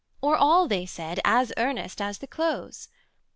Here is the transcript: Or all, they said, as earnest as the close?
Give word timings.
Or 0.19 0.35
all, 0.35 0.67
they 0.67 0.87
said, 0.87 1.19
as 1.23 1.53
earnest 1.57 2.01
as 2.01 2.17
the 2.17 2.25
close? 2.25 2.89